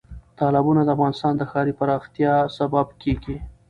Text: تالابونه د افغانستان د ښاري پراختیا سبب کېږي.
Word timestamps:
تالابونه 0.39 0.81
د 0.83 0.89
افغانستان 0.95 1.33
د 1.37 1.41
ښاري 1.51 1.73
پراختیا 1.79 2.33
سبب 2.57 2.87
کېږي. 3.01 3.35